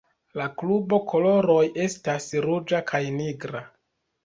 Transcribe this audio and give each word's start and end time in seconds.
La 0.39 0.45
klubo 0.61 0.99
koloroj 1.11 1.59
estas 1.85 2.27
ruĝa 2.49 2.83
kaj 2.91 3.05
nigra. 3.21 3.65